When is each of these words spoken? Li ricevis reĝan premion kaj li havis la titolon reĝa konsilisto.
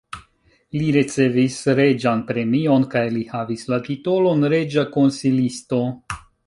Li 0.77 0.87
ricevis 0.95 1.57
reĝan 1.81 2.23
premion 2.31 2.89
kaj 2.97 3.05
li 3.19 3.23
havis 3.37 3.69
la 3.75 3.83
titolon 3.91 4.45
reĝa 4.57 4.89
konsilisto. 4.99 5.89